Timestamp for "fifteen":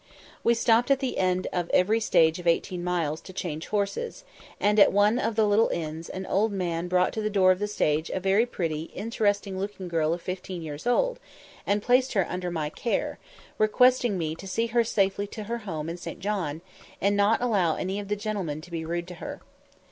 10.19-10.63